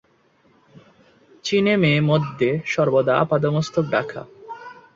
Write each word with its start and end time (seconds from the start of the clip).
চীনে 1.45 1.73
মেয়ে-মদ্দে 1.77 2.51
সর্বদা 2.65 3.13
আপাদমস্তক 3.17 3.85
ঢাকা। 3.91 4.21